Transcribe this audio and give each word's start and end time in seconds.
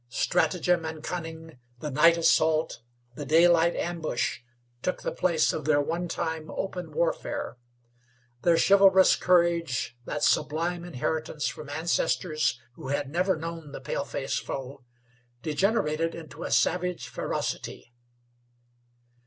Stratagem 0.09 0.83
and 0.83 1.03
cunning, 1.03 1.59
the 1.77 1.91
night 1.91 2.17
assault, 2.17 2.81
the 3.13 3.23
daylight 3.23 3.75
ambush 3.75 4.39
took 4.81 5.03
the 5.03 5.11
place 5.11 5.53
of 5.53 5.65
their 5.65 5.79
one 5.79 6.07
time 6.07 6.49
open 6.49 6.91
warfare. 6.91 7.59
Their 8.41 8.57
chivalrous 8.57 9.15
courage, 9.15 9.95
that 10.05 10.23
sublime 10.23 10.83
inheritance 10.83 11.45
from 11.49 11.69
ancestors 11.69 12.59
who 12.73 12.87
had 12.87 13.11
never 13.11 13.35
known 13.37 13.73
the 13.73 13.79
paleface 13.79 14.39
foe, 14.39 14.83
degenerated 15.43 16.15
into 16.15 16.41
a 16.45 16.49
savage 16.49 17.07
ferocity. 17.07 17.93